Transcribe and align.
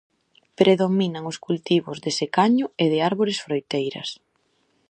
Predominan 0.59 1.23
os 1.31 1.37
cultivos 1.45 1.97
de 2.05 2.11
secaño 2.21 2.65
e 2.83 2.85
de 2.93 2.99
árbores 3.09 3.37
froiteiras. 3.45 4.09